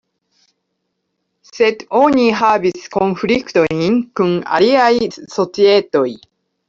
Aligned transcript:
Sed 1.49 1.83
oni 1.99 2.25
havis 2.39 2.89
konfliktojn 2.95 4.01
kun 4.21 4.35
aliaj 4.61 4.91
societoj. 5.39 6.07